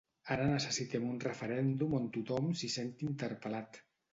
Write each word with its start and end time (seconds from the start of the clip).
Ara 0.35 0.45
necessitem 0.51 1.05
un 1.09 1.19
referèndum 1.25 1.93
on 1.99 2.09
tothom 2.17 2.51
s’hi 2.63 2.73
senti 2.79 3.09
interpel·lat. 3.13 3.83